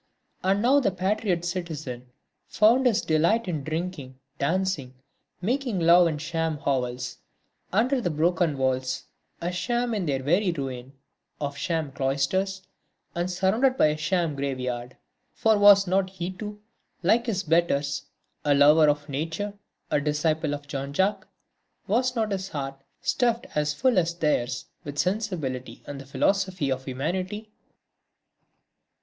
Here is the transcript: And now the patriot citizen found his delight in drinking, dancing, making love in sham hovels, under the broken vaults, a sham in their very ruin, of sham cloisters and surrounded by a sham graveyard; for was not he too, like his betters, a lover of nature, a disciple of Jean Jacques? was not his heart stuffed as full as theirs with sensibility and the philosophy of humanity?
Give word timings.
And 0.43 0.63
now 0.63 0.79
the 0.79 0.89
patriot 0.89 1.45
citizen 1.45 2.07
found 2.47 2.87
his 2.87 3.01
delight 3.03 3.47
in 3.47 3.63
drinking, 3.63 4.17
dancing, 4.39 4.95
making 5.43 5.79
love 5.79 6.07
in 6.07 6.17
sham 6.17 6.57
hovels, 6.57 7.19
under 7.71 8.01
the 8.01 8.09
broken 8.09 8.55
vaults, 8.55 9.05
a 9.41 9.51
sham 9.51 9.93
in 9.93 10.07
their 10.07 10.23
very 10.23 10.51
ruin, 10.51 10.93
of 11.39 11.55
sham 11.55 11.91
cloisters 11.91 12.63
and 13.13 13.29
surrounded 13.29 13.77
by 13.77 13.89
a 13.89 13.95
sham 13.95 14.35
graveyard; 14.35 14.97
for 15.35 15.55
was 15.59 15.85
not 15.85 16.09
he 16.09 16.31
too, 16.31 16.59
like 17.03 17.27
his 17.27 17.43
betters, 17.43 18.05
a 18.43 18.55
lover 18.55 18.89
of 18.89 19.07
nature, 19.07 19.53
a 19.91 20.01
disciple 20.01 20.55
of 20.55 20.67
Jean 20.67 20.93
Jacques? 20.93 21.27
was 21.85 22.15
not 22.15 22.31
his 22.31 22.47
heart 22.49 22.81
stuffed 23.03 23.45
as 23.53 23.75
full 23.75 23.99
as 23.99 24.15
theirs 24.15 24.65
with 24.83 24.97
sensibility 24.97 25.83
and 25.85 26.01
the 26.01 26.07
philosophy 26.07 26.71
of 26.71 26.85
humanity? 26.85 27.51